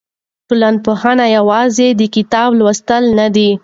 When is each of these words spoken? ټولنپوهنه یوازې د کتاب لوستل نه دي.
ټولنپوهنه 0.47 1.25
یوازې 1.37 1.87
د 1.99 2.01
کتاب 2.15 2.49
لوستل 2.59 3.03
نه 3.19 3.27
دي. 3.35 3.49